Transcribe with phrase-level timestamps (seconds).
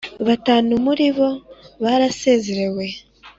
[0.27, 1.27] Batanu muribo
[1.83, 2.85] barasezerewe.